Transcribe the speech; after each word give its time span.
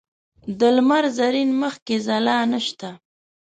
د 0.59 0.61
لمر 0.75 1.03
زرین 1.17 1.49
مخ 1.61 1.75
کې 1.85 1.95
ځلا 2.05 2.37
نشته 2.51 2.89